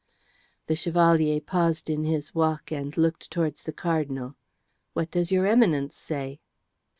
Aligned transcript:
The 0.65 0.75
Chevalier 0.75 1.39
paused 1.41 1.87
in 1.87 2.05
his 2.05 2.33
walk 2.33 2.71
and 2.71 2.97
looked 2.97 3.29
towards 3.29 3.61
the 3.61 3.71
Cardinal. 3.71 4.33
"What 4.93 5.11
does 5.11 5.31
your 5.31 5.45
Eminence 5.45 5.95
say?" 5.95 6.39